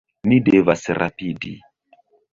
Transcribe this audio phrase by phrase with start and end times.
[0.29, 1.53] Ni devas rapidi!